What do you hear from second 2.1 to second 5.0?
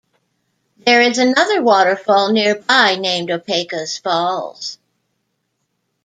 nearby named 'Opaeka'a Falls.